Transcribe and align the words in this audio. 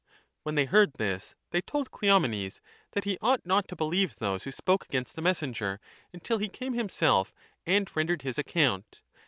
When 0.41 0.55
10 0.55 0.55
they 0.55 0.65
heard 0.65 0.93
this 0.93 1.35
they 1.51 1.61
told 1.61 1.91
Cleomenes 1.91 2.59
that 2.93 3.03
he 3.03 3.19
ought 3.21 3.45
not 3.45 3.67
to 3.67 3.75
believe 3.75 4.15
those 4.15 4.45
who 4.45 4.51
spoke 4.51 4.83
against 4.83 5.15
the 5.15 5.21
messenger 5.21 5.79
until 6.11 6.39
he 6.39 6.49
came 6.49 6.73
himself 6.73 7.31
and 7.67 7.87
rendered 7.95 8.23
his 8.23 8.39
account. 8.39 9.03